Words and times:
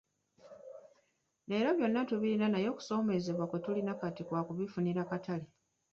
Leero 1.47 1.71
byonna 1.77 2.01
tubirina 2.09 2.45
naye 2.53 2.67
okusoomooza 2.69 3.31
kwe 3.49 3.57
tulina 3.63 3.93
kati 4.01 4.21
kwa 4.27 4.41
kubifunira 4.47 4.99
akatale. 5.03 5.45